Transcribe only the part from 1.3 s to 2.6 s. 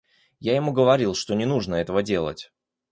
не нужно этого делать!